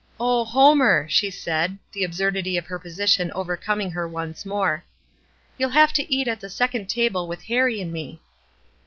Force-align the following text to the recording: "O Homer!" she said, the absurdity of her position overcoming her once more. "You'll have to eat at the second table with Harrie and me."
"O 0.19 0.43
Homer!" 0.43 1.05
she 1.09 1.29
said, 1.29 1.77
the 1.91 2.03
absurdity 2.03 2.57
of 2.57 2.65
her 2.65 2.79
position 2.79 3.31
overcoming 3.33 3.91
her 3.91 4.07
once 4.07 4.47
more. 4.47 4.83
"You'll 5.59 5.69
have 5.69 5.93
to 5.93 6.11
eat 6.11 6.27
at 6.27 6.39
the 6.39 6.49
second 6.49 6.89
table 6.89 7.27
with 7.27 7.43
Harrie 7.43 7.79
and 7.81 7.93
me." 7.93 8.19